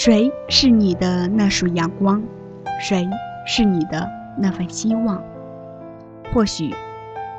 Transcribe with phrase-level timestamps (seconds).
[0.00, 2.22] 谁是你的那束阳光？
[2.80, 3.04] 谁
[3.44, 5.20] 是你的那份希望？
[6.32, 6.72] 或许，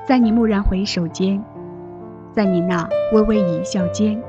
[0.06, 1.42] 在你蓦然回首间，
[2.34, 4.22] 在你那微微一笑间，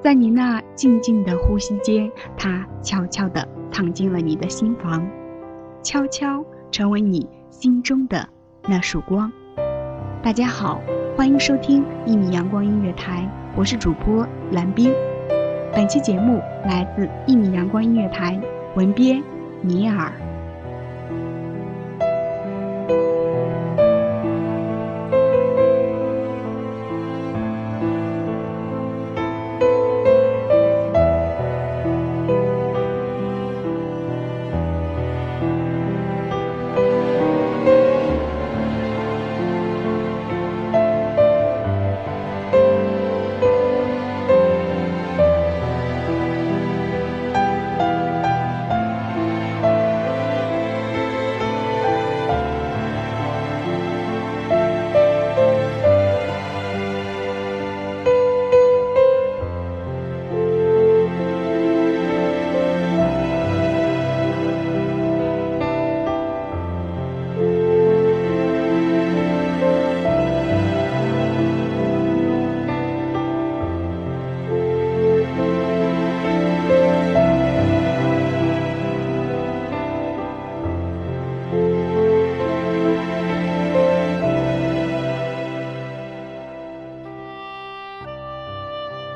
[0.00, 5.04] 在你那静静的呼吸间，它悄悄地藏进了你的心房，
[5.82, 8.24] 悄悄成为你心中的
[8.68, 9.32] 那束光。
[10.22, 10.80] 大家好，
[11.16, 14.94] 欢迎收听一米阳光音乐台，我是主播蓝冰。
[15.74, 18.38] 本期节目来自一米阳光音乐台，
[18.74, 19.22] 文编
[19.62, 20.12] 尼尔。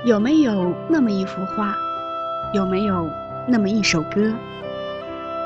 [0.07, 1.75] 有没有那么一幅画？
[2.55, 3.11] 有没有
[3.49, 4.33] 那么一首歌？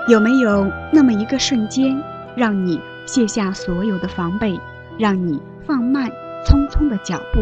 [0.06, 1.98] 有没有那么一个瞬间，
[2.37, 4.60] 让你卸下所有的防备，
[4.98, 6.10] 让你放慢
[6.44, 7.41] 匆匆的脚步，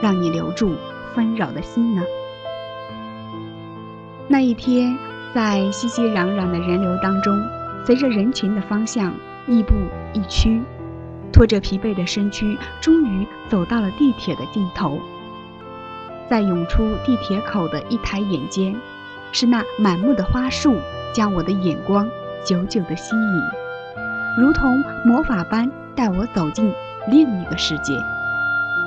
[0.00, 0.76] 让你留住
[1.12, 2.02] 纷扰的心呢？
[4.28, 4.96] 那一天，
[5.34, 7.36] 在熙熙攘攘的人流当中，
[7.84, 9.12] 随着人群的方向，
[9.48, 9.74] 亦步
[10.12, 10.62] 亦趋，
[11.32, 15.00] 拖着疲惫的身躯，终于走到了地铁的尽头。
[16.28, 18.76] 在涌出地铁口的一抬眼间，
[19.32, 20.76] 是那满目的花束
[21.12, 22.08] 将我的眼光
[22.44, 23.42] 久久的吸引，
[24.38, 26.72] 如同魔法般带我走进
[27.08, 27.94] 另一个世界。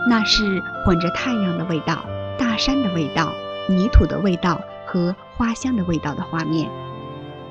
[0.07, 2.06] 那是混着太阳的味道、
[2.38, 3.31] 大山的味道、
[3.68, 6.69] 泥土的味道和花香的味道的画面。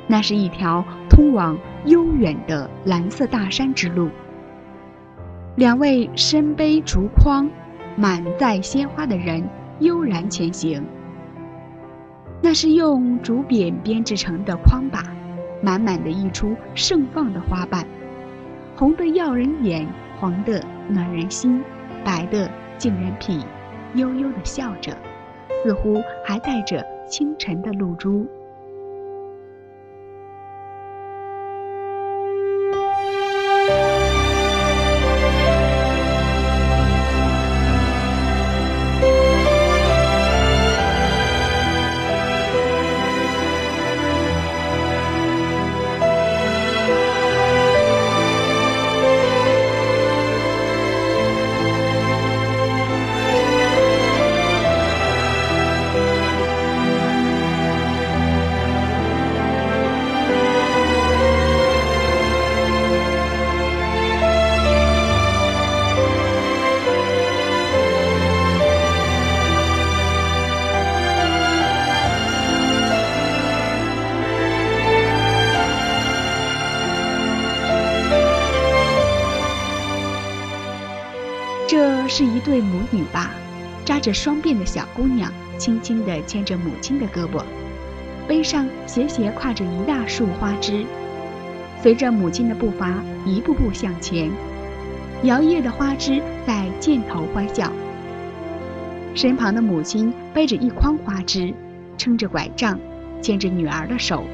[0.06, 4.11] 那是一条通往悠远的蓝色大山之路。
[5.56, 7.49] 两位身背竹筐、
[7.97, 9.49] 满载鲜花的人。
[9.81, 10.83] 悠然前行。
[12.41, 15.03] 那是用竹匾编织成的筐把，
[15.62, 17.87] 满满的溢出盛放的花瓣，
[18.77, 19.87] 红的耀人眼，
[20.19, 21.62] 黄的暖人心，
[22.03, 23.44] 白的沁人脾，
[23.94, 24.97] 悠悠的笑着，
[25.62, 28.26] 似乎还带着清晨的露珠。
[81.70, 83.31] 这是一对母女吧，
[83.84, 87.44] 扎着双辫的小姑娘，轻轻地牵着母亲的胳膊，
[88.26, 90.84] 背上斜斜挎着一大束花枝，
[91.81, 92.93] 随着母亲的步伐
[93.25, 94.32] 一步步向前，
[95.22, 97.70] 摇曳的花枝在箭头欢笑。
[99.14, 101.55] 身旁的母亲背着一筐花枝，
[101.96, 102.76] 撑着拐杖，
[103.23, 104.25] 牵着女儿的手，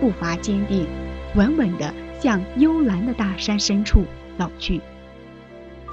[0.00, 0.86] 步伐坚定，
[1.34, 4.06] 稳稳地向幽蓝的大山深处
[4.38, 4.80] 走去。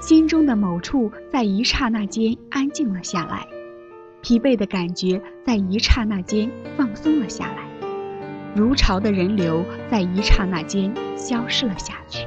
[0.06, 3.46] 心中的某处在一刹那间安静了下来，
[4.20, 7.66] 疲惫的感觉在一刹那间放松了下来，
[8.54, 12.26] 如潮的人流在一刹那间消失了下去，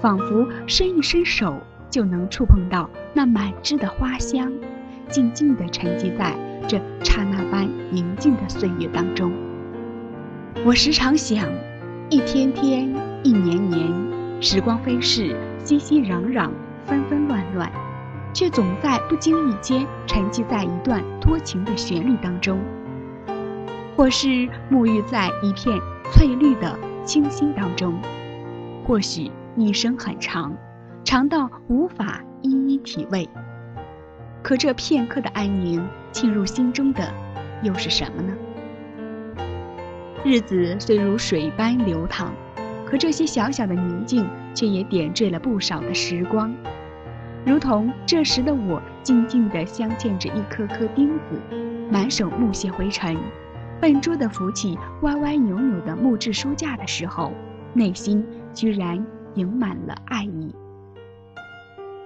[0.00, 1.60] 仿佛伸一伸手
[1.90, 4.52] 就能触碰到那满枝的花香，
[5.08, 6.32] 静静地沉寂在
[6.68, 9.32] 这刹那般宁静的岁月当中。
[10.64, 11.44] 我时常想，
[12.08, 12.88] 一天天，
[13.24, 13.92] 一年年，
[14.40, 16.48] 时光飞逝，熙熙攘攘。
[16.86, 17.70] 纷纷乱乱，
[18.32, 22.60] 却总在不经意间沉寂在一段多情的旋律当中，
[23.96, 25.78] 或是沐浴在一片
[26.12, 27.94] 翠绿的清新当中。
[28.84, 30.54] 或许一生很长，
[31.04, 33.28] 长到无法一一体味。
[34.42, 35.82] 可这片刻的安宁
[36.12, 37.12] 沁入心中的，
[37.62, 38.34] 又是什么呢？
[40.22, 42.32] 日子虽如水般流淌，
[42.84, 46.54] 可这些小小的宁静，却也点缀了不少的时光。
[47.46, 51.40] 如同这时的我，静静地镶嵌着一颗颗钉子，
[51.90, 53.16] 满手木屑灰尘，
[53.80, 57.32] 笨拙地扶起歪歪扭扭的木质书架的时候，
[57.74, 58.24] 内心
[58.54, 59.04] 居然
[59.34, 60.54] 盈满了爱意。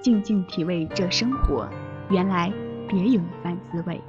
[0.00, 1.68] 静静体味这生活，
[2.10, 2.52] 原来
[2.88, 4.00] 别有一番滋味。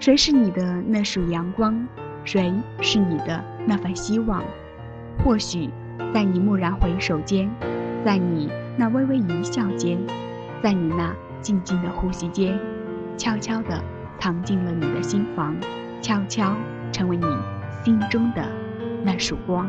[0.00, 1.86] 谁是你的那束阳光？
[2.24, 4.42] 谁是你的那份希望？
[5.24, 5.70] 或许，
[6.12, 7.48] 在你蓦然回首间，
[8.04, 8.50] 在你。
[8.76, 9.98] 那微微一笑间，
[10.62, 12.58] 在你那静静的呼吸间，
[13.18, 13.82] 悄悄地
[14.18, 15.54] 藏进了你的心房，
[16.00, 16.54] 悄悄
[16.90, 17.26] 成为你
[17.84, 18.42] 心中的
[19.04, 19.68] 那束光。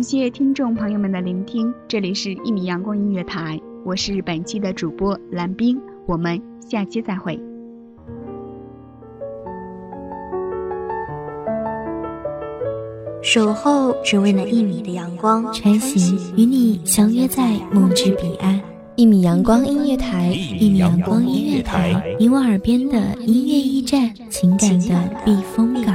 [0.00, 7.38] 感谢听众朋友们的聆听，这里是一米阳光音乐台，我是本期的主播蓝冰，我们下期再会。
[13.20, 18.58] 守候只为那一米的阳光，穿行与你相约在梦之彼岸。
[18.96, 25.94] 一米阳光音乐台，一米阳光音乐台，你我耳边的音乐驿站，情感的避风港。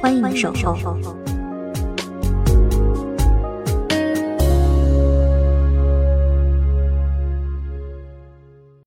[0.00, 1.25] 欢迎守候。